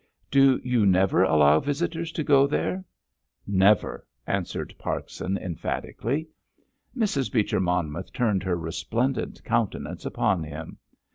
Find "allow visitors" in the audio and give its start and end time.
1.21-2.11